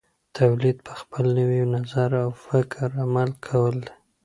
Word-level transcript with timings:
تولید 0.37 0.77
په 0.87 0.93
خپل 1.01 1.25
نوي 1.39 1.61
نظر 1.75 2.09
او 2.23 2.29
فکر 2.45 2.87
عمل 3.03 3.29
کول 3.45 3.75
دي. 3.85 3.93